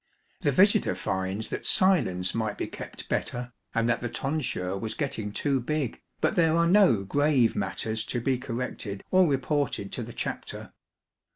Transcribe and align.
The 0.39 0.51
visitor 0.51 0.95
finds 0.95 1.49
that 1.49 1.63
silence 1.63 2.33
might 2.33 2.57
be 2.57 2.65
kept 2.65 3.07
better, 3.07 3.53
and 3.75 3.87
that 3.87 4.01
the 4.01 4.09
tonsure 4.09 4.75
was 4.75 4.95
getting 4.95 5.31
too 5.31 5.59
big, 5.59 6.01
but 6.21 6.33
there 6.33 6.55
are 6.57 6.65
no 6.65 7.03
grave 7.03 7.55
matters 7.55 8.03
to 8.05 8.19
be 8.19 8.39
corrected 8.39 9.03
or 9.11 9.27
reported 9.27 9.91
to 9.91 10.01
the 10.01 10.11
Chapter. 10.11 10.73